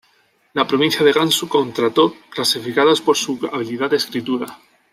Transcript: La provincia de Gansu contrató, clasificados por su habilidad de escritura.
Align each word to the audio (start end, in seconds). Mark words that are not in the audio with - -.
La 0.53 0.65
provincia 0.65 1.05
de 1.05 1.11
Gansu 1.11 1.47
contrató, 1.47 2.15
clasificados 2.31 3.01
por 3.01 3.15
su 3.15 3.37
habilidad 3.53 3.91
de 3.91 3.97
escritura. 3.97 4.47